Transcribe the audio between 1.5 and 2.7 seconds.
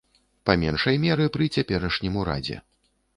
цяперашнім урадзе.